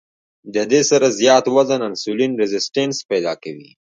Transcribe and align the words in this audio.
د 0.55 0.57
دې 0.71 0.81
سره 0.91 1.15
زيات 1.19 1.45
وزن 1.55 1.81
انسولين 1.89 2.31
ريزسټنس 2.41 2.97
پېدا 3.09 3.33
کوي 3.43 3.69